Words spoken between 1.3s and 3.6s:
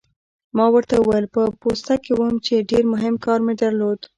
په پوسته کې وم، چې ډېر مهم کار مې